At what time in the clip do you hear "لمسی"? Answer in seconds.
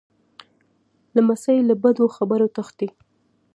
1.15-1.57